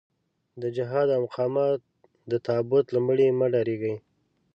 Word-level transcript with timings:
د 0.61 0.63
جهاد 0.75 1.07
او 1.15 1.21
مقاومت 1.25 1.79
د 2.31 2.33
تابوت 2.47 2.85
له 2.95 2.99
مړي 3.07 3.27
مه 3.39 3.47
ډارېږئ. 3.53 3.95